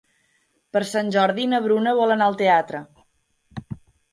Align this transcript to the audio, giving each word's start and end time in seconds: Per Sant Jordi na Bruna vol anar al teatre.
Per 0.77 0.81
Sant 0.91 1.11
Jordi 1.17 1.45
na 1.51 1.59
Bruna 1.67 1.93
vol 1.99 2.15
anar 2.15 2.31
al 2.31 2.41
teatre. 2.41 2.83